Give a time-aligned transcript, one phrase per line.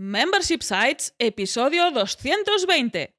[0.00, 3.17] Membership Sites, episodio 220.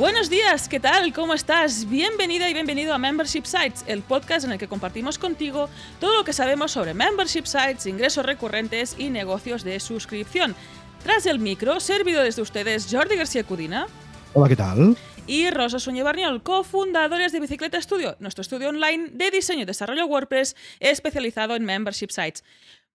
[0.00, 1.12] Buenos días, ¿qué tal?
[1.12, 1.86] ¿Cómo estás?
[1.86, 5.68] Bienvenida y bienvenido a Membership Sites, el podcast en el que compartimos contigo
[6.00, 10.56] todo lo que sabemos sobre membership sites, ingresos recurrentes y negocios de suscripción.
[11.02, 13.88] Tras el micro, servido desde ustedes Jordi García Cudina.
[14.32, 14.96] Hola, ¿qué tal?
[15.26, 20.06] Y Rosa Suñé Barniol, cofundadores de Bicicleta Studio, nuestro estudio online de diseño y desarrollo
[20.06, 22.42] WordPress especializado en membership sites.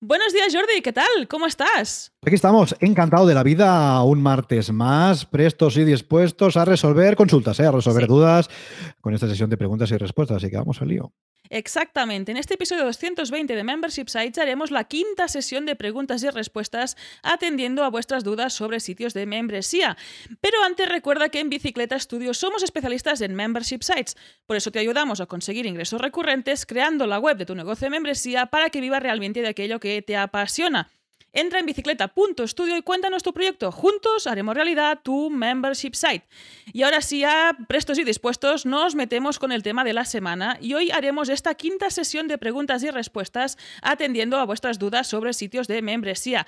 [0.04, 1.28] Buenos días, Jordi, ¿qué tal?
[1.28, 2.12] ¿Cómo estás?
[2.26, 7.60] Aquí estamos, encantado de la vida, un martes más, prestos y dispuestos a resolver consultas,
[7.60, 7.66] ¿eh?
[7.66, 8.50] a resolver dudas
[9.00, 11.12] con esta sesión de preguntas y respuestas, así que vamos al lío.
[11.52, 12.32] Exactamente.
[12.32, 16.96] En este episodio 220 de Membership Sites haremos la quinta sesión de preguntas y respuestas
[17.22, 19.98] atendiendo a vuestras dudas sobre sitios de membresía.
[20.40, 24.16] Pero antes recuerda que en Bicicleta Studio somos especialistas en Membership Sites.
[24.46, 27.90] Por eso te ayudamos a conseguir ingresos recurrentes creando la web de tu negocio de
[27.90, 30.88] membresía para que viva realmente de aquello que te apasiona.
[31.34, 33.72] Entra en bicicleta.studio y cuéntanos tu proyecto.
[33.72, 36.26] Juntos haremos realidad tu membership site.
[36.74, 40.58] Y ahora sí, ya prestos y dispuestos, nos metemos con el tema de la semana
[40.60, 45.32] y hoy haremos esta quinta sesión de preguntas y respuestas atendiendo a vuestras dudas sobre
[45.32, 46.46] sitios de membresía.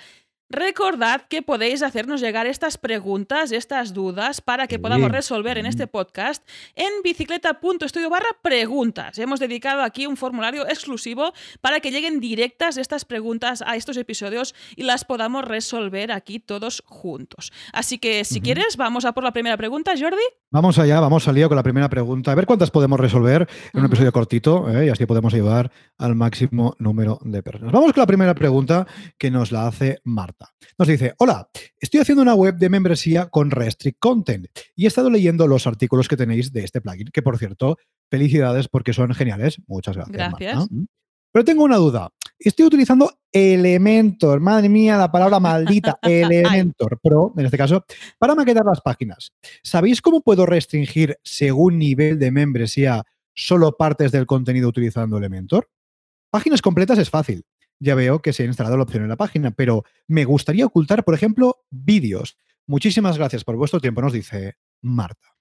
[0.55, 5.88] Recordad que podéis hacernos llegar estas preguntas, estas dudas, para que podamos resolver en este
[5.88, 6.46] podcast
[6.77, 9.19] en bicicleta.studio barra preguntas.
[9.19, 14.55] Hemos dedicado aquí un formulario exclusivo para que lleguen directas estas preguntas a estos episodios
[14.77, 17.52] y las podamos resolver aquí todos juntos.
[17.72, 20.22] Así que si quieres, vamos a por la primera pregunta, Jordi.
[20.52, 22.30] Vamos allá, vamos al lío con la primera pregunta.
[22.30, 24.86] A ver cuántas podemos resolver en un episodio cortito ¿eh?
[24.86, 27.72] y así podemos ayudar al máximo número de personas.
[27.72, 28.86] Vamos con la primera pregunta
[29.18, 30.44] que nos la hace Marta.
[30.78, 35.11] Nos dice, hola, estoy haciendo una web de membresía con Restrict Content y he estado
[35.11, 37.79] leyendo los artículos que tenéis de este plugin, que por cierto,
[38.11, 39.61] felicidades porque son geniales.
[39.67, 40.17] Muchas gracias.
[40.17, 40.70] Gracias.
[40.70, 40.85] Mm.
[41.33, 42.11] Pero tengo una duda.
[42.39, 47.85] Estoy utilizando Elementor, madre mía, la palabra maldita, Elementor Pro, en este caso,
[48.18, 49.33] para maquetar las páginas.
[49.63, 53.02] ¿Sabéis cómo puedo restringir según nivel de membresía
[53.35, 55.68] solo partes del contenido utilizando Elementor?
[56.30, 57.45] Páginas completas es fácil
[57.80, 61.05] ya veo que se ha instalado la opción en la página, pero me gustaría ocultar,
[61.05, 62.39] por ejemplo, vídeos.
[62.67, 65.33] Muchísimas gracias por vuestro tiempo, nos dice Marta.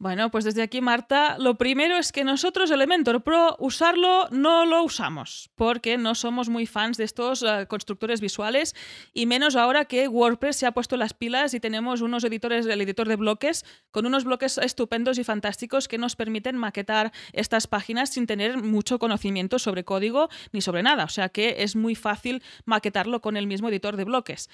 [0.00, 4.82] Bueno, pues desde aquí, Marta, lo primero es que nosotros Elementor Pro usarlo no lo
[4.82, 8.74] usamos, porque no somos muy fans de estos uh, constructores visuales,
[9.12, 12.80] y menos ahora que WordPress se ha puesto las pilas y tenemos unos editores, el
[12.80, 18.08] editor de bloques, con unos bloques estupendos y fantásticos que nos permiten maquetar estas páginas
[18.08, 21.04] sin tener mucho conocimiento sobre código ni sobre nada.
[21.04, 24.48] O sea que es muy fácil maquetarlo con el mismo editor de bloques.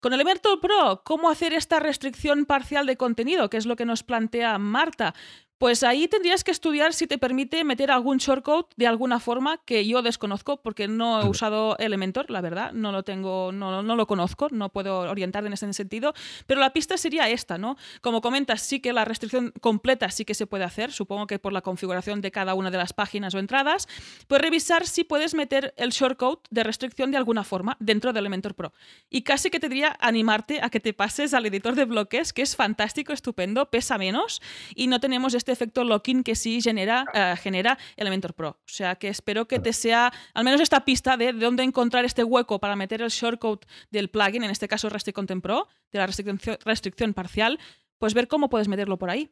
[0.00, 3.50] Con Elementor Pro, ¿cómo hacer esta restricción parcial de contenido?
[3.50, 5.12] Que es lo que nos plantea Marta.
[5.58, 9.84] Pues ahí tendrías que estudiar si te permite meter algún shortcode de alguna forma que
[9.84, 14.06] yo desconozco porque no he usado Elementor, la verdad, no lo tengo, no, no lo
[14.06, 16.14] conozco, no puedo orientar en ese sentido,
[16.46, 17.76] pero la pista sería esta, ¿no?
[18.02, 21.52] Como comentas, sí que la restricción completa sí que se puede hacer, supongo que por
[21.52, 23.88] la configuración de cada una de las páginas o entradas,
[24.28, 28.54] pues revisar si puedes meter el shortcode de restricción de alguna forma dentro de Elementor
[28.54, 28.72] Pro.
[29.10, 32.42] Y casi que te diría animarte a que te pases al editor de bloques, que
[32.42, 34.40] es fantástico, estupendo, pesa menos
[34.76, 38.50] y no tenemos este este efecto locking que sí genera, uh, genera Elementor Pro.
[38.50, 42.04] O sea que espero que te sea al menos esta pista de, de dónde encontrar
[42.04, 45.98] este hueco para meter el shortcode del plugin, en este caso Restrict Content Pro, de
[45.98, 47.58] la restricción, restricción parcial,
[47.98, 49.30] pues ver cómo puedes meterlo por ahí.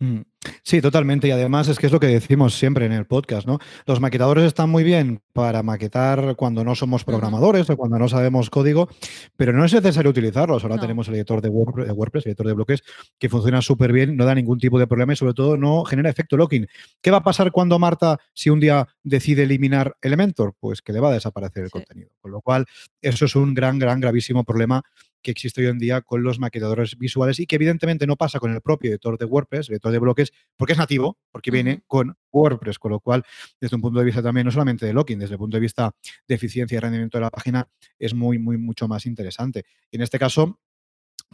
[0.00, 0.20] Mm.
[0.62, 1.26] Sí, totalmente.
[1.28, 3.58] Y además es que es lo que decimos siempre en el podcast, ¿no?
[3.86, 8.48] Los maquetadores están muy bien para maquetar cuando no somos programadores o cuando no sabemos
[8.48, 8.88] código,
[9.36, 10.62] pero no es necesario utilizarlos.
[10.62, 12.82] Ahora tenemos el editor de WordPress, el editor de bloques,
[13.18, 16.10] que funciona súper bien, no da ningún tipo de problema y sobre todo no genera
[16.10, 16.66] efecto locking.
[17.00, 20.54] ¿Qué va a pasar cuando Marta, si un día decide eliminar Elementor?
[20.60, 22.10] Pues que le va a desaparecer el contenido.
[22.20, 22.66] Con lo cual,
[23.02, 24.82] eso es un gran, gran, gravísimo problema
[25.22, 28.52] que existe hoy en día con los maquetadores visuales y que evidentemente no pasa con
[28.52, 32.16] el propio editor de WordPress, el editor de bloques, porque es nativo, porque viene con
[32.32, 33.24] WordPress, con lo cual,
[33.60, 35.94] desde un punto de vista también, no solamente de locking, desde el punto de vista
[36.26, 39.64] de eficiencia y rendimiento de la página, es muy, muy, mucho más interesante.
[39.92, 40.60] en este caso,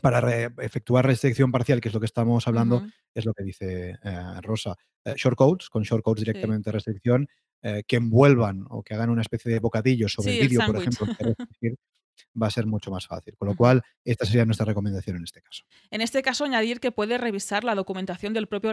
[0.03, 4.41] para efectuar restricción parcial, que es lo que estamos hablando, es lo que dice eh,
[4.43, 4.75] Rosa.
[5.05, 7.29] Eh, shortcodes, con shortcodes directamente de restricción,
[7.63, 11.07] eh, que envuelvan o que hagan una especie de bocadillo sobre el vídeo, por ejemplo,
[12.41, 13.37] va a ser mucho más fácil.
[13.37, 15.65] Con lo cual, esta sería nuestra recomendación en este caso.
[15.91, 18.73] En este caso, añadir que puedes revisar la documentación del propio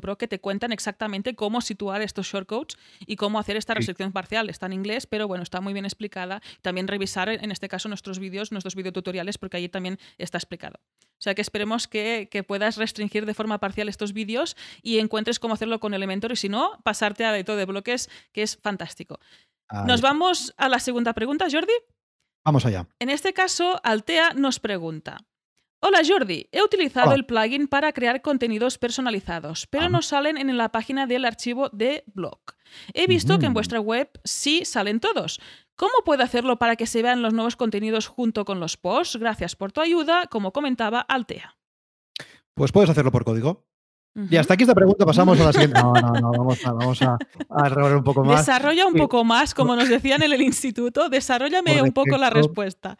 [0.00, 2.76] Pro que te cuentan exactamente cómo situar estos shortcodes
[3.06, 4.48] y cómo hacer esta restricción parcial.
[4.48, 6.40] Está en inglés, pero bueno, está muy bien explicada.
[6.62, 10.80] También revisar, en este caso, nuestros vídeos, nuestros videotutoriales, porque allí también está explicado.
[11.20, 15.52] O sea que esperemos que, puedas restringir de forma parcial estos vídeos y encuentres cómo
[15.52, 19.20] hacerlo con Elementor y si no, pasarte a editor de bloques, que es fantástico.
[19.86, 21.72] Nos vamos a la segunda pregunta, Jordi.
[22.44, 22.86] Vamos allá.
[22.98, 25.18] En este caso, Altea nos pregunta.
[25.82, 30.68] Hola Jordi, he utilizado el plugin para crear contenidos personalizados, pero no salen en la
[30.70, 32.38] página del archivo de blog.
[32.92, 35.40] He visto que en vuestra web sí salen todos.
[35.76, 39.16] ¿Cómo puedo hacerlo para que se vean los nuevos contenidos junto con los posts?
[39.16, 41.56] Gracias por tu ayuda, como comentaba Altea.
[42.52, 43.69] Pues puedes hacerlo por código.
[44.14, 45.80] Y hasta aquí esta pregunta pasamos a la siguiente.
[45.80, 47.16] No, no, no, vamos a, vamos a,
[47.96, 48.44] un poco más.
[48.44, 52.98] Desarrolla un poco más, como nos decían en el instituto, desarrollame un poco la respuesta.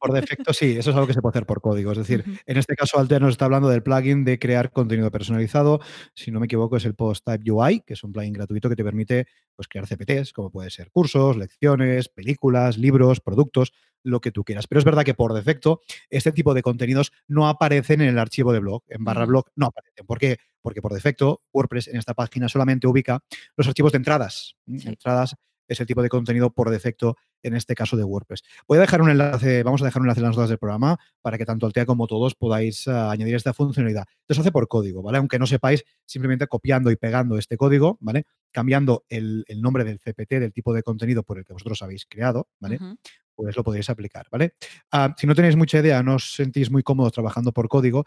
[0.00, 1.92] Por defecto, sí, eso es algo que se puede hacer por código.
[1.92, 5.80] Es decir, en este caso, Alter nos está hablando del plugin de crear contenido personalizado.
[6.14, 8.76] Si no me equivoco, es el Post Type UI, que es un plugin gratuito que
[8.76, 13.72] te permite pues, crear CPTs, como puede ser cursos, lecciones, películas, libros, productos
[14.06, 14.66] lo que tú quieras.
[14.66, 18.52] Pero es verdad que por defecto este tipo de contenidos no aparecen en el archivo
[18.52, 20.06] de blog, en barra blog no aparecen.
[20.06, 20.38] ¿Por qué?
[20.62, 23.22] Porque por defecto WordPress en esta página solamente ubica
[23.56, 24.56] los archivos de entradas.
[24.66, 25.36] Entradas
[25.68, 28.42] es el tipo de contenido por defecto en este caso de WordPress.
[28.66, 30.98] Voy a dejar un enlace, vamos a dejar un enlace en las notas del programa
[31.22, 34.04] para que tanto Altea como todos podáis ah, añadir esta funcionalidad.
[34.20, 35.18] Esto se hace por código, ¿vale?
[35.18, 38.24] Aunque no sepáis, simplemente copiando y pegando este código, ¿vale?
[38.50, 42.48] Cambiando el, nombre del CPT, del tipo de contenido por el que vosotros habéis creado,
[42.60, 42.78] ¿vale?
[43.36, 44.54] pues lo podéis aplicar, ¿vale?
[44.90, 48.06] Ah, si no tenéis mucha idea, no os sentís muy cómodos trabajando por código,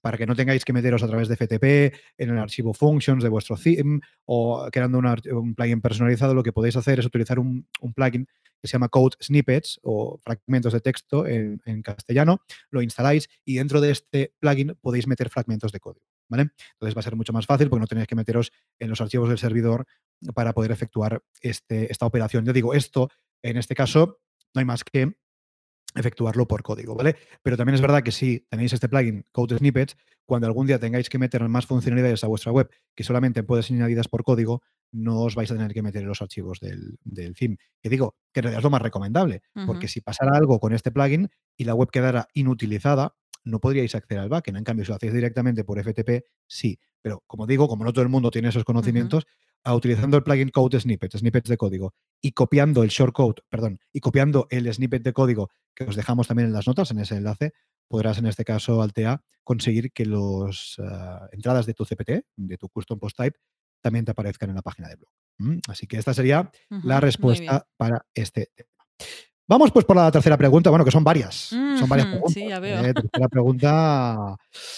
[0.00, 3.28] para que no tengáis que meteros a través de FTP en el archivo functions de
[3.28, 8.26] vuestro theme o creando un plugin personalizado, lo que podéis hacer es utilizar un, plugin
[8.60, 13.80] que se llama Code Snippets o fragmentos de texto en, castellano, lo instaláis y dentro
[13.80, 16.06] de este plugin podéis meter fragmentos de código.
[16.28, 16.50] ¿Vale?
[16.74, 19.28] Entonces va a ser mucho más fácil porque no tenéis que meteros en los archivos
[19.28, 19.84] del servidor
[20.32, 22.44] para poder efectuar este, esta operación.
[22.44, 23.10] Yo digo, esto
[23.42, 24.20] en este caso
[24.54, 25.14] no hay más que
[25.94, 27.16] efectuarlo por código, ¿vale?
[27.42, 31.08] Pero también es verdad que si tenéis este plugin Code Snippets, cuando algún día tengáis
[31.08, 35.20] que meter más funcionalidades a vuestra web que solamente pueden ser añadidas por código, no
[35.20, 37.56] os vais a tener que meter en los archivos del, del theme.
[37.82, 40.90] Que digo, que en realidad es lo más recomendable, porque si pasara algo con este
[40.90, 43.14] plugin y la web quedara inutilizada,
[43.44, 44.58] no podríais acceder al backend.
[44.58, 46.78] En cambio, si lo hacéis directamente por FTP, sí.
[47.02, 49.26] Pero como digo, como no todo el mundo tiene esos conocimientos,
[49.66, 54.46] utilizando el plugin Code Snippets, snippets de código, y copiando el shortcode, perdón, y copiando
[54.50, 57.52] el snippet de código que os dejamos también en las notas, en ese enlace,
[57.88, 62.68] podrás en este caso, Altea, conseguir que las ah, entradas de tu CPT, de tu
[62.68, 63.38] custom post type,
[63.82, 65.10] también te aparezcan en la página de blog.
[65.68, 68.70] Así que esta sería la respuesta para este tema.
[69.50, 71.34] Vamos pues por la tercera pregunta, bueno, que son varias.
[71.34, 72.34] son varias preguntas.
[72.34, 72.80] Sí, ya veo.
[72.80, 72.94] La ¿eh?
[72.94, 74.36] tercera pregunta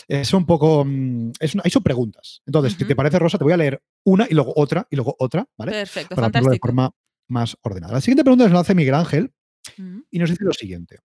[0.09, 0.83] es un poco.
[0.87, 2.41] Mm, es hay preguntas.
[2.47, 5.15] Entonces, si te parece, Rosa, te voy a leer una y luego otra y luego
[5.19, 5.73] otra, ¿vale?
[5.73, 6.53] Perfecto, Para fantástico.
[6.53, 6.91] de forma
[7.29, 7.93] más ordenada.
[7.93, 9.35] La siguiente pregunta nos la hace Miguel Ángel
[10.11, 11.01] y nos dice lo siguiente.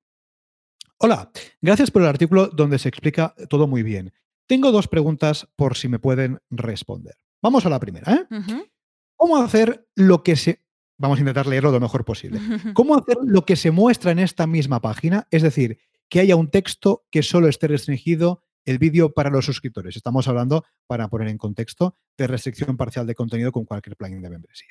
[0.99, 1.29] Hola,
[1.59, 4.13] gracias por el artículo donde se explica todo muy bien.
[4.47, 7.15] Tengo dos preguntas por si me pueden responder.
[7.41, 8.13] Vamos a la primera.
[8.13, 8.69] ¿eh?
[9.17, 10.63] ¿Cómo hacer lo que se
[10.97, 12.39] Vamos a intentar leerlo lo mejor posible.
[12.73, 15.27] ¿Cómo hacer lo que se muestra en esta misma página?
[15.31, 15.79] Es decir,
[16.09, 19.95] que haya un texto que solo esté restringido el vídeo para los suscriptores.
[19.95, 24.29] Estamos hablando, para poner en contexto, de restricción parcial de contenido con cualquier plugin de
[24.29, 24.67] membresía.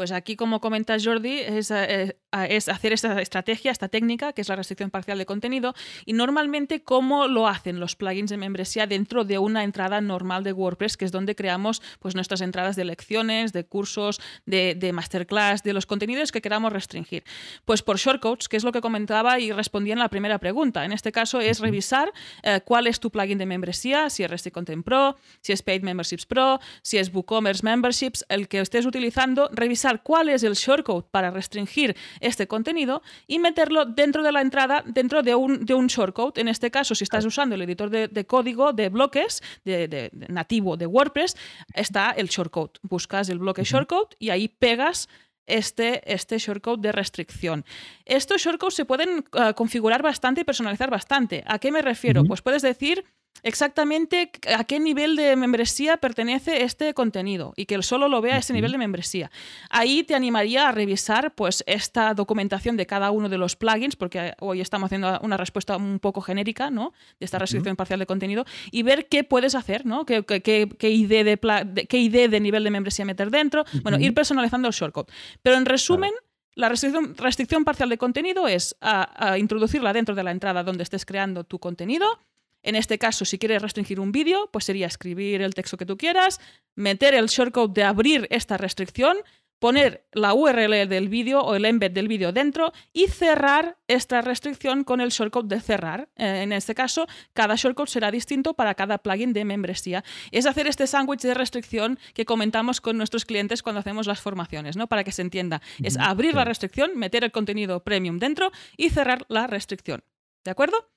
[0.00, 2.16] Pues aquí, como comenta Jordi, es, eh,
[2.48, 5.74] es, hacer esta estrategia, esta técnica, que es la restricción parcial de contenido,
[6.06, 10.54] y normalmente cómo lo hacen los plugins de membresía dentro de una entrada normal de
[10.54, 15.74] WordPress, que es donde creamos pues, nuestras entradas de lecciones, de cursos, de, masterclass, de
[15.74, 17.22] los contenidos que queramos restringir.
[17.66, 20.86] Pues por shortcodes, que es lo que comentaba y respondía en la primera pregunta.
[20.86, 22.10] En este caso es revisar
[22.42, 25.82] eh, cuál es tu plugin de membresía, si es Restrict Content Pro, si es Paid
[25.82, 31.06] Memberships Pro, si es WooCommerce Memberships, el que estés utilizando, revisar cuál es el shortcode
[31.10, 35.88] para restringir este contenido y meterlo dentro de la entrada, dentro de un, de un
[35.88, 36.40] shortcode.
[36.40, 40.86] En este caso, si estás usando el editor de, código de bloques de, nativo de
[40.86, 41.36] WordPress,
[41.74, 42.72] está el shortcode.
[42.82, 45.08] Buscas el bloque shortcode y ahí pegas
[45.46, 47.64] este, este shortcode de restricción.
[48.04, 51.42] Estos shortcodes se pueden eh, configurar bastante y personalizar bastante.
[51.46, 52.24] ¿A qué me refiero?
[52.24, 53.04] Pues puedes decir
[53.42, 58.38] exactamente a qué nivel de membresía pertenece este contenido y que solo lo vea a
[58.38, 59.30] ese nivel de membresía.
[59.70, 64.34] Ahí te animaría a revisar pues esta documentación de cada uno de los plugins, porque
[64.40, 66.92] hoy estamos haciendo una respuesta un poco genérica ¿no?
[67.18, 70.04] de esta restricción parcial de contenido, y ver qué puedes hacer, ¿no?
[70.04, 73.64] qué, qué, idea, de, qué idea de nivel de membresía meter dentro.
[73.82, 75.12] Bueno, ir personalizando el shortcode.
[75.42, 76.12] Pero en resumen,
[76.56, 80.82] La restricción, restricción parcial de contenido es a, a introducirla dentro de la entrada donde
[80.82, 82.18] estés creando tu contenido.
[82.62, 85.96] En este caso, si quieres restringir un vídeo, pues sería escribir el texto que tú
[85.96, 86.40] quieras,
[86.74, 89.16] meter el shortcode de abrir esta restricción,
[89.60, 94.82] poner la URL del vídeo o el embed del vídeo dentro y cerrar esta restricción
[94.84, 96.08] con el shortcode de cerrar.
[96.16, 100.02] Eh, en este caso, cada shortcode será distinto para cada plugin de membresía.
[100.32, 104.76] Es hacer este sándwich de restricción que comentamos con nuestros clientes cuando hacemos las formaciones,
[104.76, 104.88] ¿no?
[104.88, 105.60] Para que se entienda.
[105.82, 110.02] Es abrir la restricción, meter el contenido premium dentro y cerrar la restricción.
[110.42, 110.88] ¿De acuerdo?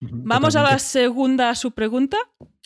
[0.00, 2.16] Vamos a la segunda subpregunta.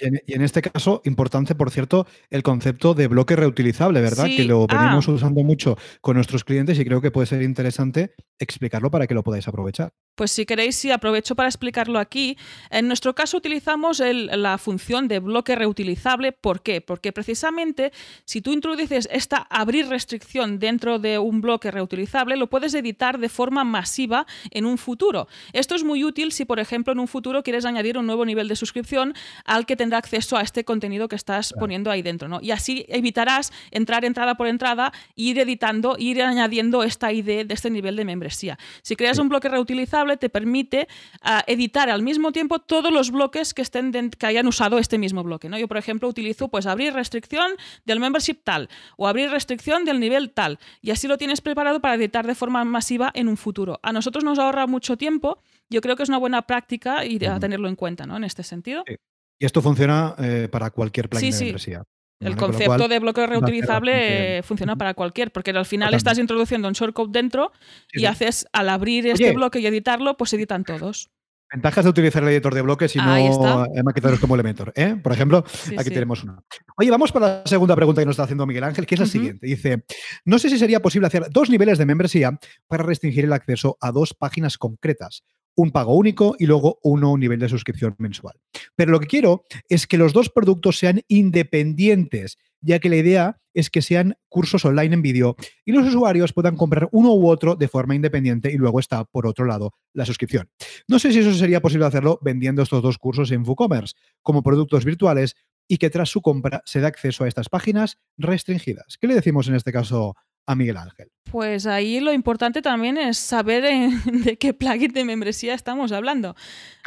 [0.00, 4.26] Y en, y en, este caso, importante, por cierto, el concepto de bloque reutilizable, ¿verdad?
[4.26, 4.36] Sí.
[4.36, 5.12] Que lo venimos Ah.
[5.12, 9.22] usando mucho con nuestros clientes y creo que puede ser interesante explicarlo para que lo
[9.22, 9.92] podáis aprovechar.
[10.16, 12.36] Pues si queréis, sí, aprovecho para explicarlo aquí.
[12.70, 16.32] En nuestro caso utilizamos el- la función de bloque reutilizable.
[16.32, 16.80] ¿Por qué?
[16.80, 17.92] Porque precisamente
[18.24, 23.28] si tú introduces esta abrir restricción dentro de un bloque reutilizable, lo puedes editar de
[23.28, 25.28] forma masiva en un futuro.
[25.52, 28.48] Esto es muy útil si, por ejemplo, en un futuro quieres añadir un nuevo nivel
[28.48, 32.26] de suscripción al que tendrá acceso a este contenido que estás poniendo ahí dentro.
[32.26, 32.38] ¿no?
[32.40, 37.68] Y así evitarás entrar entrada por entrada, ir editando, ir añadiendo esta ID de este
[37.68, 38.58] nivel de membresía.
[38.82, 39.20] Si creas Sí.
[39.22, 40.88] un bloque reutilizable, te permite
[41.20, 45.22] ah, editar al mismo tiempo todos los bloques que estén que hayan usado este mismo
[45.22, 45.48] bloque.
[45.48, 45.58] ¿no?
[45.58, 47.52] Yo, por ejemplo, utilizo pues abrir restricción
[47.84, 50.58] del membership tal o abrir restricción del nivel tal.
[50.80, 53.78] Y así lo tienes preparado para editar de forma masiva en un futuro.
[53.82, 55.38] A nosotros nos ahorra mucho tiempo.
[55.68, 58.16] Yo creo que es una buena práctica y a tenerlo en cuenta, ¿no?
[58.16, 58.82] En este sentido.
[58.86, 58.96] Sí.
[59.38, 61.44] Y esto funciona eh, para cualquier plugin Sí, de sí.
[61.46, 61.82] membresía.
[62.20, 62.36] El.
[62.36, 65.50] Con lo concepto cual, de bloque va a ser reutilizable eh, funciona para cualquier, porque
[65.50, 65.96] al final Totalmente.
[65.96, 67.52] estás introduciendo un shortcode dentro
[67.92, 68.06] Sí, y sí.
[68.06, 71.10] haces, al abrir este bloque y editarlo, pues editan todos.
[71.52, 74.72] Ventajas de utilizar el editor de bloques y Ahí no maquetadores como Elementor.
[74.74, 74.96] ¿eh?
[75.00, 75.94] Por ejemplo, Sí, aquí sí.
[75.94, 76.40] tenemos una.
[76.76, 79.06] Oye, vamos para la segunda pregunta que nos está haciendo Miguel Ángel, que es la
[79.06, 79.46] siguiente.
[79.46, 79.84] Dice,
[80.24, 83.92] no sé si sería posible hacer dos niveles de membresía para restringir el acceso a
[83.92, 85.22] dos páginas concretas.
[85.56, 88.34] Un pago único y luego uno un nivel de suscripción mensual.
[88.74, 93.40] Pero lo que quiero es que los dos productos sean independientes, ya que la idea
[93.54, 97.54] es que sean cursos online en vídeo y los usuarios puedan comprar uno u otro
[97.54, 100.50] de forma independiente y luego está, por otro lado, la suscripción.
[100.88, 104.84] No sé si eso sería posible hacerlo vendiendo estos dos cursos en WooCommerce como productos
[104.84, 105.36] virtuales
[105.68, 108.98] y que tras su compra se da acceso a estas páginas restringidas.
[109.00, 110.14] ¿Qué le decimos en este caso
[110.46, 111.10] a Miguel Ángel?
[111.30, 113.64] Pues ahí lo importante también es saber
[114.04, 116.36] de qué plugin de membresía estamos hablando.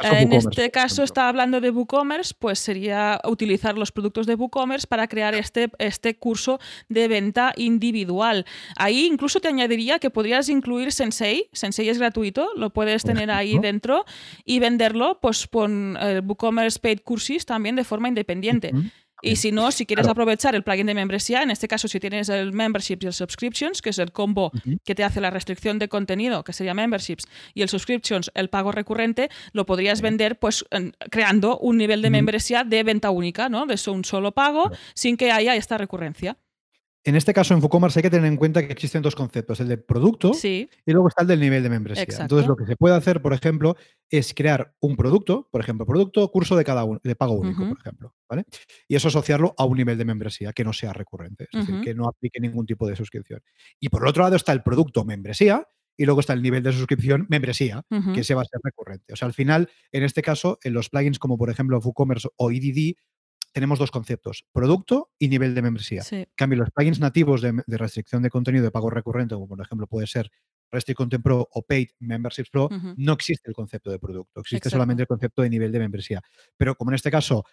[0.01, 4.87] Eh, en este caso está hablando de WooCommerce, pues sería utilizar los productos de WooCommerce
[4.87, 8.45] para crear este, este curso de venta individual.
[8.77, 11.49] Ahí incluso te añadiría que podrías incluir Sensei.
[11.51, 14.05] Sensei es gratuito, lo puedes Por tener ahí dentro
[14.45, 18.71] y venderlo pues con eh, WooCommerce Paid Courses también de forma independiente.
[19.21, 20.11] Y si no, si quieres Claro.
[20.11, 23.81] aprovechar el plugin de membresía, en este caso si tienes el membership y el subscriptions,
[23.81, 24.51] que es el combo
[24.85, 28.71] que te hace la restricción de contenido, que sería memberships, y el subscriptions, el pago
[28.71, 33.65] recurrente, lo podrías vender pues en- creando un nivel de membresía de venta única, ¿no?
[33.65, 36.37] De un solo pago, sin que haya esta recurrencia.
[37.07, 39.69] En este caso, en WooCommerce hay que tener en cuenta que existen dos conceptos, el
[39.69, 42.03] de producto Sí, y luego está el del nivel de membresía.
[42.03, 42.23] Exacto.
[42.23, 43.77] Entonces, lo que se puede hacer, por ejemplo,
[44.09, 47.77] es crear un producto, por ejemplo, producto, curso de cada uno, de pago único, por
[47.79, 48.43] ejemplo, ¿vale?
[48.89, 51.95] Y eso asociarlo a un nivel de membresía que no sea recurrente, es decir, que
[51.95, 53.39] no aplique ningún tipo de suscripción.
[53.79, 56.73] Y por el otro lado está el producto membresía y luego está el nivel de
[56.73, 59.13] suscripción membresía, que ese va a ser recurrente.
[59.13, 62.51] O sea, al final, en este caso, en los plugins como por ejemplo WooCommerce o
[62.51, 62.97] EDD,
[63.57, 66.03] tenemos dos conceptos, producto y nivel de membresía.
[66.03, 69.47] sí, En cambio, los plugins nativos de, de restricción de contenido de pago recurrente, como
[69.47, 70.29] por ejemplo puede ser
[70.71, 74.75] Restrict Content Pro o Paid Memberships Pro, no existe el concepto de producto, existe Exacto.
[74.75, 76.21] solamente el concepto de nivel de membresía.
[76.55, 77.45] Pero como en este caso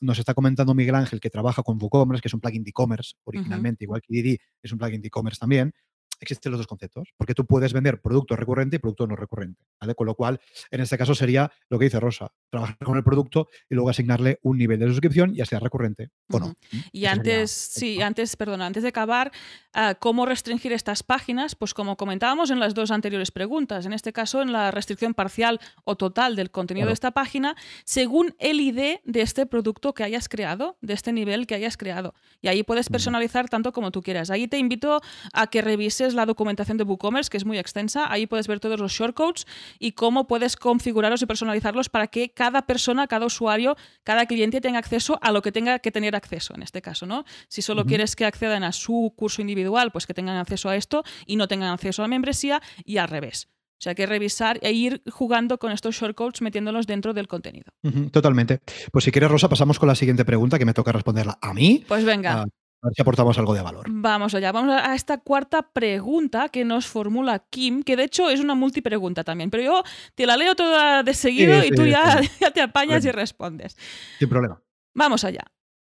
[0.00, 3.14] nos está comentando Miguel Ángel que trabaja con WooCommerce, que es un plugin de e-commerce
[3.24, 5.72] originalmente, igual que DD es un plugin de e-commerce también,
[6.20, 9.94] existen los dos conceptos, porque tú puedes vender producto recurrente y producto no recurrente, ¿vale?
[9.94, 13.48] Con lo cual, en este caso sería lo que dice Rosa, trabajar con el producto
[13.68, 16.54] y luego asignarle un nivel de suscripción, ya sea recurrente o no.
[16.92, 19.32] Y antes, sí, antes, perdona, antes de acabar,
[19.72, 21.54] ah, ¿cómo restringir estas páginas?
[21.54, 25.60] Pues como comentábamos en las dos anteriores preguntas, en este caso en la restricción parcial
[25.84, 26.90] o total del contenido Claro.
[26.90, 31.46] de esta página, según el ID de este producto que hayas creado, de este nivel
[31.46, 32.14] que hayas creado.
[32.40, 34.30] Y ahí puedes personalizar tanto como tú quieras.
[34.30, 35.00] Ahí te invito
[35.32, 38.10] a que revises la documentación de WooCommerce, que es muy extensa.
[38.10, 39.46] Ahí puedes ver todos los shortcodes
[39.78, 44.78] y cómo puedes configurarlos y personalizarlos para que cada persona, cada usuario, cada cliente tenga
[44.78, 47.24] acceso a lo que tenga que tener acceso en este caso, ¿no?
[47.48, 51.02] Si solo quieres que accedan a su curso individual, pues que tengan acceso a esto
[51.26, 53.48] y no tengan acceso a la membresía y al revés.
[53.80, 57.72] O sea, hay que revisar e ir jugando con estos shortcodes metiéndolos dentro del contenido.
[58.12, 58.60] Totalmente.
[58.92, 61.82] Pues si quieres, Rosa, pasamos con la siguiente pregunta que me toca responderla a mí.
[61.88, 62.42] Pues venga.
[62.42, 62.44] Ah,
[62.82, 63.86] A ver si aportamos algo de valor.
[63.90, 68.40] Vamos allá, vamos a esta cuarta pregunta que nos formula Kim, que de hecho es
[68.40, 69.82] una multipregunta también, pero yo
[70.14, 73.76] te la leo toda de seguido y tú ya, ya, te apañas y respondes.
[74.18, 74.62] Sin problema.
[74.94, 75.42] Vamos allá.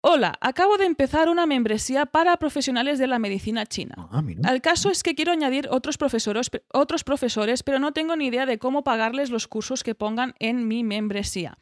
[0.02, 4.08] Hola, acabo de empezar una membresía para profesionales de la medicina china.
[4.10, 8.28] Ah, El caso es que quiero añadir otros profesores, otros profesores, pero no tengo ni
[8.28, 11.58] idea de cómo pagarles los cursos que pongan en mi membresía.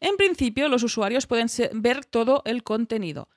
[0.00, 3.28] En principio, los usuarios pueden ver todo el contenido.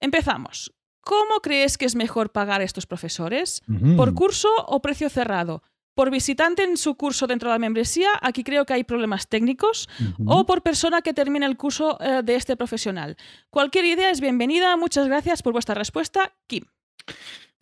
[0.00, 0.73] Empezamos.
[1.04, 3.62] ¿Cómo crees que es mejor pagar a estos profesores?
[3.96, 5.62] ¿Por curso o precio cerrado?
[5.94, 9.88] por visitante en su curso dentro de la membresía, aquí creo que hay problemas técnicos,
[10.26, 13.16] o por persona que termine el curso eh, de este profesional.
[13.50, 14.76] Cualquier idea es bienvenida.
[14.76, 16.64] Muchas gracias por vuestra respuesta, Kim.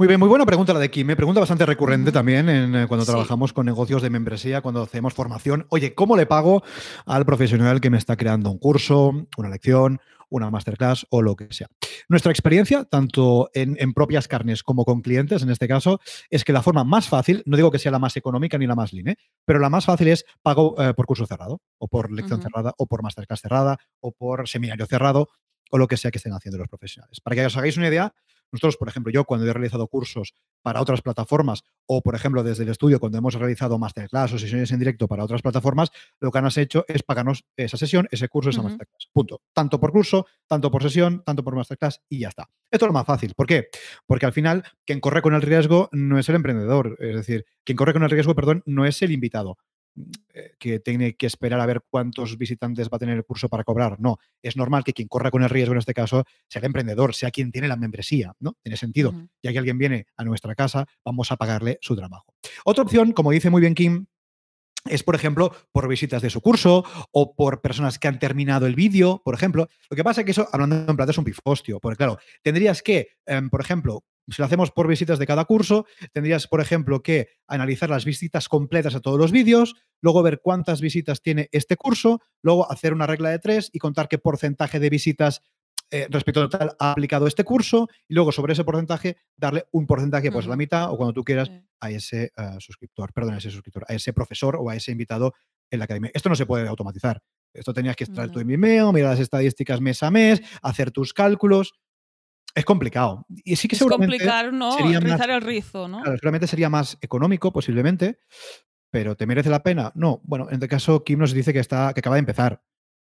[0.02, 1.06] Muy bien, muy buena pregunta la de Kim.
[1.06, 5.14] Me pregunta bastante recurrente también en, eh, cuando trabajamos con negocios de membresía, cuando hacemos
[5.14, 5.64] formación.
[5.68, 6.64] Oye, ¿cómo le pago
[7.06, 11.46] al profesional que me está creando un curso, una lección, una masterclass o lo que
[11.52, 11.68] sea.
[12.08, 16.62] Nuestra experiencia, tanto en, propias carnes como con clientes, en este caso, es que la
[16.62, 19.16] forma más fácil, no digo que sea la más económica ni la más lean, ¿eh?
[19.44, 22.88] pero la más fácil es pago eh, por curso cerrado, o por lección cerrada, o
[22.88, 25.28] por masterclass cerrada, o por seminario cerrado,
[25.70, 27.20] o lo que sea que estén haciendo los profesionales.
[27.20, 28.12] Para que os hagáis una idea,
[28.52, 32.62] nosotros, por ejemplo, yo cuando he realizado cursos para otras plataformas o, por ejemplo, desde
[32.62, 35.90] el estudio cuando hemos realizado masterclass o sesiones en directo para otras plataformas,
[36.20, 39.08] lo que han hecho es pagarnos esa sesión, ese curso, esa masterclass.
[39.12, 39.40] Punto.
[39.52, 42.48] Tanto por curso, tanto por sesión, tanto por masterclass y ya está.
[42.70, 43.34] Esto es lo más fácil.
[43.34, 43.68] ¿Por qué?
[44.06, 46.96] Porque al final quien corre con el riesgo no es el emprendedor.
[47.00, 49.56] Es decir, quien corre con el riesgo, perdón, no es el invitado.
[50.32, 53.62] Eh, que tiene que esperar a ver cuántos visitantes va a tener el curso para
[53.62, 54.00] cobrar.
[54.00, 57.14] No, es normal que quien corra con el riesgo en este caso sea el emprendedor,
[57.14, 58.56] sea quien tiene la membresía, ¿no?
[58.62, 59.12] Tiene sentido.
[59.42, 62.34] Ya que alguien viene a nuestra casa, vamos a pagarle su trabajo.
[62.64, 64.06] Otra opción, como dice muy bien Kim,
[64.86, 68.74] es, por ejemplo, por visitas de su curso o por personas que han terminado el
[68.74, 69.68] vídeo, por ejemplo.
[69.90, 72.82] Lo que pasa es que eso, hablando en plata, es un pifostio, porque claro, tendrías
[72.82, 77.02] que, em, por ejemplo, si lo hacemos por visitas de cada curso, tendrías, por ejemplo,
[77.02, 81.76] que analizar las visitas completas a todos los vídeos, luego ver cuántas visitas tiene este
[81.76, 85.42] curso, luego hacer una regla de tres y contar qué porcentaje de visitas
[85.94, 89.86] eh, respecto a total ha aplicado este curso y luego sobre ese porcentaje darle un
[89.86, 91.50] porcentaje, pues la mitad o cuando tú quieras,
[91.80, 95.34] a ese eh, suscriptor, perdón, a ese suscriptor, a ese profesor o a ese invitado
[95.70, 96.10] en la academia.
[96.14, 97.20] Esto no se puede automatizar.
[97.52, 101.12] Esto tenías que extraer tu en Vimeo, mirar las estadísticas mes a mes, hacer tus
[101.12, 101.74] cálculos
[102.54, 103.26] es complicado.
[103.44, 104.72] Y sí que es complicar, ¿no?
[104.72, 106.02] Sería Rizar el rizo, ¿no?
[106.02, 108.18] Claro, seguramente sería más económico, posiblemente,
[108.90, 109.92] pero ¿te merece la pena?
[109.94, 110.20] No.
[110.24, 112.62] Bueno, en este caso, Kim nos dice que, está, que acaba de empezar.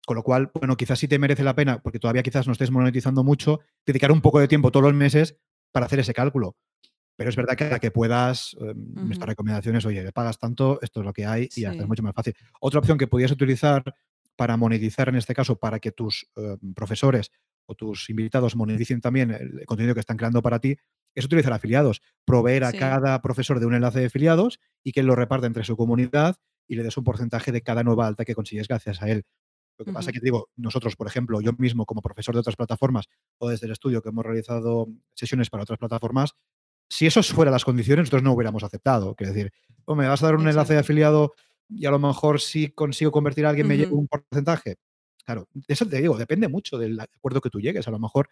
[0.07, 2.71] Con lo cual, bueno, quizás sí te merece la pena, porque todavía quizás no estés
[2.71, 5.37] monetizando mucho, dedicar un poco de tiempo todos los meses
[5.73, 6.57] para hacer ese cálculo.
[7.17, 10.79] Pero es verdad que a que puedas, em, nuestra recomendación es, oye, le pagas tanto,
[10.81, 12.35] esto es lo que hay y ya es mucho más fácil.
[12.61, 13.85] Otra opción que podías utilizar
[14.37, 17.31] para monetizar en este caso, para que tus em, profesores
[17.71, 20.77] o tus invitados moneticen también el contenido que están creando para ti,
[21.15, 25.07] es utilizar afiliados, proveer a cada profesor de un enlace de afiliados y que él
[25.07, 28.35] lo reparte entre su comunidad y le des un porcentaje de cada nueva alta que
[28.35, 29.25] consigues gracias a él.
[29.79, 32.57] Lo que pasa es que digo, nosotros, por ejemplo, yo mismo como profesor de otras
[32.57, 33.07] plataformas
[33.39, 36.35] o desde el estudio que hemos realizado sesiones para otras plataformas,
[36.89, 39.15] si eso fuera las condiciones, nosotros no hubiéramos aceptado.
[39.17, 39.53] Es decir,
[39.87, 41.35] me vas a dar un enlace de afiliado
[41.69, 44.77] y a lo mejor si consigo convertir a alguien me llevo un porcentaje.
[45.25, 47.87] Claro, eso te digo, depende mucho del acuerdo que tú llegues.
[47.87, 48.29] A lo mejor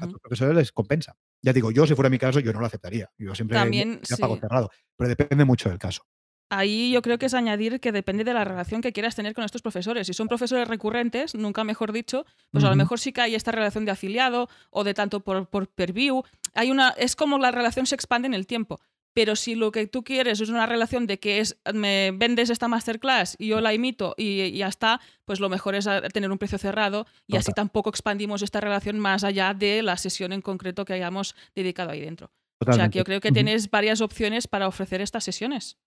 [0.00, 1.16] a tus profesores les compensa.
[1.42, 3.10] Ya digo, yo si fuera mi caso, yo no lo aceptaría.
[3.18, 4.70] Yo siempre También, pago cerrado.
[4.96, 6.02] Pero depende mucho del caso.
[6.50, 9.44] Ahí yo creo que es añadir que depende de la relación que quieras tener con
[9.44, 10.06] estos profesores.
[10.06, 13.52] Si son profesores recurrentes, nunca mejor dicho, pues a lo mejor sí que hay esta
[13.52, 16.22] relación de afiliado o de tanto por, por per view.
[16.54, 18.80] Hay una, es como la relación se expande en el tiempo
[19.18, 22.68] pero si lo que tú quieres es una relación de que es me vendes esta
[22.68, 26.56] masterclass y yo la imito y, ya está, pues lo mejor es tener un precio
[26.56, 30.92] cerrado y así tampoco expandimos esta relación más allá de la sesión en concreto que
[30.92, 32.30] hayamos dedicado ahí dentro.
[32.64, 35.78] O sea, que yo creo que tienes varias opciones para ofrecer estas sesiones.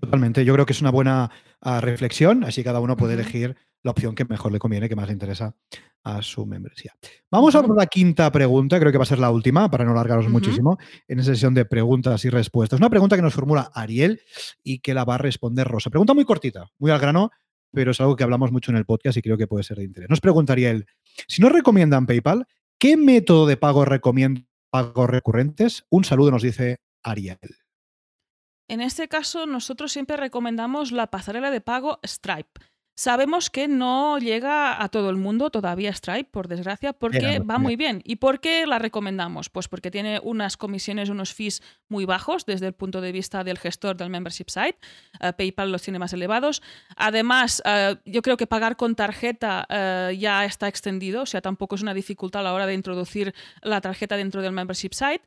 [0.00, 3.92] Totalmente, yo creo que es una buena ah, reflexión, así cada uno puede elegir la
[3.92, 5.54] opción que mejor le conviene, que más le interesa
[6.04, 6.94] a su membresía.
[7.30, 9.94] Vamos a por la quinta pregunta, creo que va a ser la última, para no
[9.94, 12.78] largaros muchísimo, en esa sesión de preguntas y respuestas.
[12.80, 14.20] Una pregunta que nos formula Ariel
[14.62, 15.90] y que la va a responder Rosa.
[15.90, 17.30] Pregunta muy cortita, muy al grano,
[17.72, 19.84] pero es algo que hablamos mucho en el podcast y creo que puede ser de
[19.84, 20.10] interés.
[20.10, 20.86] Nos preguntaría él,
[21.28, 22.46] si nos recomiendan PayPal,
[22.78, 25.84] ¿qué método de pago recomiendan pagos recurrentes?
[25.90, 27.38] Un saludo nos dice Ariel.
[28.68, 32.60] En este caso, nosotros siempre recomendamos la pasarela de pago Stripe.
[32.94, 37.74] Sabemos que no llega a todo el mundo todavía Stripe, por desgracia, porque va muy
[37.74, 38.02] bien.
[38.04, 39.48] ¿Y por qué la recomendamos?
[39.48, 43.58] Pues porque tiene unas comisiones, unos fees muy bajos desde el punto de vista del
[43.58, 44.76] gestor del membership site.
[45.20, 46.62] Eh, PayPal los tiene más elevados.
[46.96, 51.76] Además, eh, yo creo que pagar con tarjeta eh, ya está extendido, o sea, tampoco
[51.76, 55.22] es una dificultad a la hora de introducir la tarjeta dentro del membership site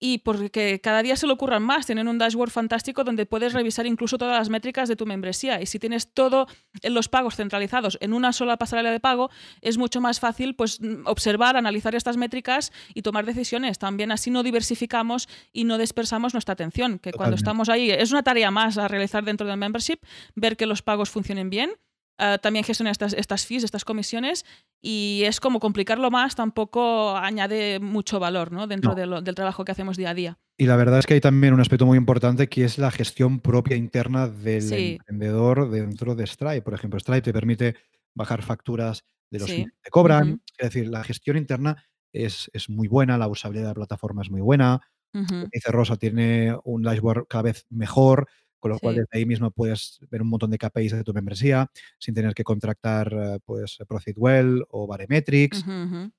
[0.00, 1.86] y porque cada día se le ocurran más.
[1.86, 5.60] Tienen un dashboard fantástico donde puedes revisar incluso todas las métricas de tu membresía.
[5.60, 6.46] Y si tienes todo
[6.82, 9.30] en los pagos centralizados en una sola pasarela de pago,
[9.60, 13.78] es mucho más fácil pues, observar, analizar estas métricas y tomar decisiones.
[13.78, 18.22] También así no diversificamos y no dispersamos nuestra atención, que cuando estamos ahí es una
[18.22, 19.98] tarea más a realizar dentro del membership,
[20.34, 21.72] ver que los pagos funcionen bien.
[22.18, 24.44] Eh, también gestionar estas, estas fees, estas comisiones,
[24.82, 28.66] y es como complicarlo más, tampoco añade mucho valor ¿no?
[28.66, 28.94] dentro No.
[28.96, 30.38] de lo- del trabajo que hacemos día a día.
[30.56, 33.40] Y la verdad es que hay también un aspecto muy importante que es la gestión
[33.40, 34.92] propia interna del Sí.
[34.98, 36.62] emprendedor dentro de Stripe.
[36.62, 37.76] Por ejemplo, Stripe te permite
[38.14, 39.64] bajar facturas de los Sí.
[39.64, 40.42] que te cobran.
[40.58, 44.30] Es decir, la gestión interna es, es muy buena, la usabilidad de la plataforma es
[44.30, 44.80] muy buena.
[45.12, 48.28] Dice Rosa, tiene un dashboard cada vez mejor,
[48.58, 49.00] con lo cual Sí.
[49.00, 52.44] desde ahí mismo puedes ver un montón de KPIs de tu membresía sin tener que
[52.44, 55.60] contractar eh, pues Profitwell o Baremetrics.
[55.66, 56.10] Ujú.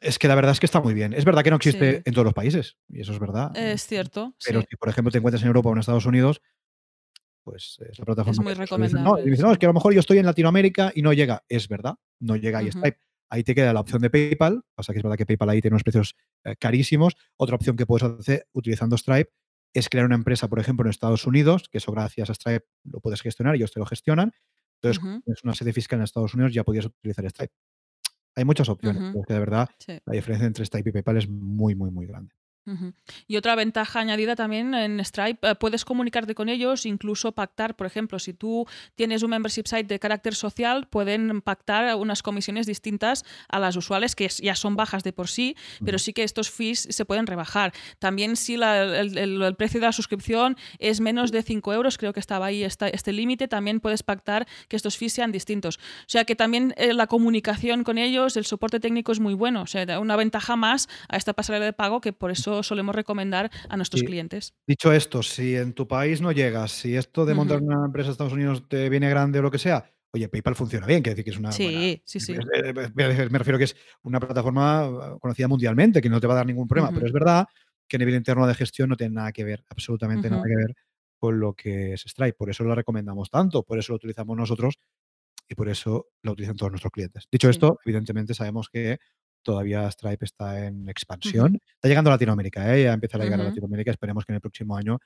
[0.00, 1.12] Es que la verdad es que está muy bien.
[1.12, 2.02] Es verdad que no existe Sí.
[2.04, 3.56] en todos los países, y eso es verdad.
[3.56, 4.66] Es cierto, Pero sí.
[4.70, 6.40] si, por ejemplo, te encuentras en Europa o en Estados Unidos,
[7.42, 8.42] pues es la plataforma.
[8.42, 8.98] muy que se utiliza.
[8.98, 9.52] No, y recomendable, no, sí.
[9.52, 11.44] es que a lo mejor yo estoy en Latinoamérica y no llega.
[11.48, 12.78] Es verdad, no llega ahí Ujú.
[12.78, 12.98] Stripe.
[13.30, 14.62] Ahí te queda la opción de PayPal.
[14.74, 17.14] Pasa que es verdad que PayPal ahí tiene unos precios eh, carísimos.
[17.36, 19.30] Otra opción que puedes hacer utilizando Stripe
[19.74, 23.00] es crear una empresa, por ejemplo, en Estados Unidos, que eso gracias a Stripe lo
[23.00, 24.32] puedes gestionar, ellos te lo gestionan.
[24.82, 25.22] Entonces, Ujú.
[25.26, 27.52] es una sede fiscal en Estados Unidos, ya podías utilizar Stripe.
[28.36, 29.12] Hay muchas opciones, Ujú.
[29.12, 30.00] pero es que de verdad Sí.
[30.06, 32.34] la diferencia entre Stripe y PayPal es muy, muy, muy grande.
[33.26, 37.86] Y otra ventaja añadida también en Stripe, eh, puedes comunicarte con ellos, incluso pactar, por
[37.86, 43.24] ejemplo, si tú tienes un membership site de carácter social, pueden pactar unas comisiones distintas
[43.48, 46.86] a las usuales, que ya son bajas de por sí, pero sí que estos fees
[46.90, 47.72] se pueden rebajar.
[47.98, 51.96] También si la- el, el- el precio de la suscripción es menos de 5 euros,
[51.98, 55.76] creo que estaba ahí esta- este límite, también puedes pactar que estos fees sean distintos.
[55.78, 59.62] O sea que también eh, la comunicación con ellos, el soporte técnico es muy bueno,
[59.62, 62.94] o sea, da una ventaja más a esta pasarela de pago que por eso solemos
[62.94, 64.06] recomendar a nuestros Sí.
[64.06, 64.54] clientes.
[64.66, 68.12] Dicho esto, si en tu país no llegas, si esto de montar una empresa en
[68.12, 71.24] Estados Unidos te viene grande o lo que sea, oye, PayPal funciona bien, quiere decir
[71.24, 71.80] que es una buena.
[71.80, 72.32] Sí, sí, sí.
[72.32, 76.34] es- eh, Me refiero que es una plataforma eh, conocida mundialmente, que no te va
[76.34, 77.46] a dar ningún problema, pero es verdad
[77.88, 80.74] que a nivel interno de gestión no tiene nada que ver, absolutamente nada que ver
[81.18, 82.34] con lo que es Stripe.
[82.34, 84.74] Por eso lo recomendamos tanto, por eso lo utilizamos nosotros
[85.48, 87.24] y por eso lo utilizan todos nuestros clientes.
[87.32, 87.52] Dicho Sí.
[87.52, 88.98] esto, evidentemente sabemos que
[89.42, 91.58] todavía Stripe está en expansión.
[91.74, 92.84] Está llegando a Latinoamérica, ¿eh?
[92.84, 93.44] ya empieza a llegar a.
[93.44, 93.90] Latinoamérica.
[93.90, 94.98] Esperemos que en el próximo año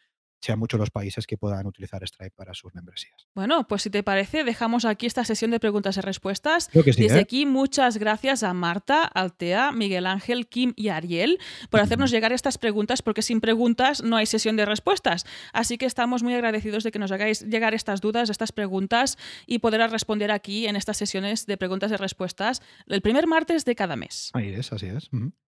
[0.42, 3.28] sean muchos los países que puedan utilizar Stripe para sus membresías.
[3.34, 6.68] Bueno, pues si te parece, dejamos aquí esta sesión de preguntas y respuestas.
[6.72, 7.22] Creo que sí, Desde ¿eh?
[7.22, 11.38] aquí, muchas gracias a Marta, Altea, Miguel Ángel, Kim y Ariel
[11.70, 15.24] por hacernos llegar estas preguntas, porque sin preguntas no hay sesión de respuestas.
[15.52, 19.60] Así que estamos muy agradecidos de que nos hagáis llegar estas dudas, estas preguntas y
[19.60, 23.96] poder responder aquí en estas sesiones de preguntas y respuestas el primer martes de cada
[23.96, 24.30] mes.
[24.34, 25.08] Ahí es, así es.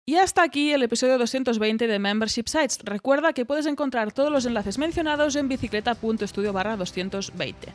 [0.10, 2.80] Y hasta aquí el episodio 220 de Membership Sites.
[2.84, 7.68] Recuerda que puedes encontrar todos los enlaces mencionados en bicicleta.studio barra 220.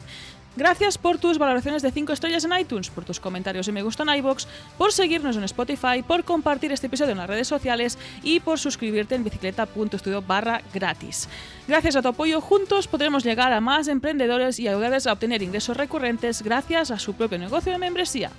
[0.57, 4.03] Gracias por tus valoraciones de 5 estrellas en iTunes, por tus comentarios y me gusta
[4.03, 8.41] en iBox, por seguirnos en Spotify, por compartir este episodio en las redes sociales y
[8.41, 11.29] por suscribirte en bicicleta.studio barra gratis.
[11.69, 15.77] Gracias a tu apoyo, juntos podremos llegar a más emprendedores y ayudarles a obtener ingresos
[15.77, 18.33] recurrentes gracias a su propio negocio de membresía.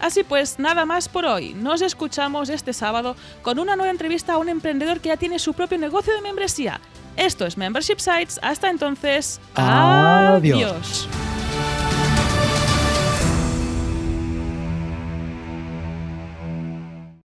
[0.00, 1.54] Así pues, nada más por hoy.
[1.54, 5.54] Nos escuchamos este sábado con una nueva entrevista a un emprendedor que ya tiene su
[5.54, 6.80] propio negocio de membresía.
[7.16, 8.38] Esto es Membership Sites.
[8.42, 10.42] Hasta entonces, Adiós.
[10.42, 11.08] adiós.